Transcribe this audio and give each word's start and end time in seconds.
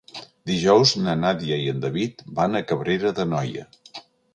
Dijous 0.51 0.93
na 1.01 1.13
Nàdia 1.25 1.61
i 1.67 1.69
en 1.75 1.85
David 1.85 2.27
van 2.41 2.61
a 2.63 2.67
Cabrera 2.73 3.17
d'Anoia. 3.21 3.73